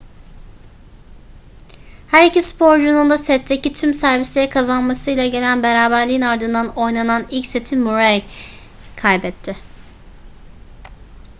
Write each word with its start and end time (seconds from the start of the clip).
her 2.07 2.23
iki 2.27 2.41
sporcunun 2.41 3.09
da 3.09 3.17
setteki 3.17 3.73
tüm 3.73 3.93
servisleri 3.93 4.49
kazanmasıyla 4.49 5.27
gelen 5.27 5.63
beraberliğin 5.63 6.21
ardından 6.21 6.67
oynanan 6.75 7.25
ilk 7.31 7.45
seti 7.45 7.77
murray 7.77 8.23
kaybetti 8.95 9.55